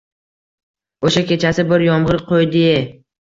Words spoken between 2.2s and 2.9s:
qoʼydi-ey…